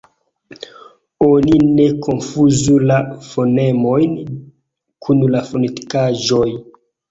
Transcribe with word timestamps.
Oni 1.25 1.53
ne 1.65 1.85
konfuzu 2.07 2.79
la 2.93 2.97
fonemojn 3.27 4.19
kun 5.07 5.23
la 5.37 5.45
fonetikaĵoj. 5.53 6.51